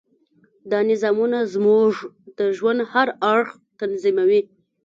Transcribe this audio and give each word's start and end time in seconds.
دا 0.71 0.79
نظامونه 0.91 1.39
زموږ 1.53 1.91
د 2.37 2.39
ژوند 2.57 2.79
هر 2.93 3.07
اړخ 3.33 3.49
تنظیموي. 3.79 4.41